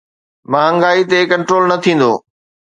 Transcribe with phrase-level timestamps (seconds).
[0.51, 2.11] مهانگائي تي ڪنٽرول نه ٿيندو.